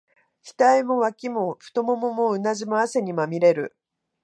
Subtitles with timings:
[0.57, 3.77] 額も、脇も、太腿も、うなじも、汗にまみれる。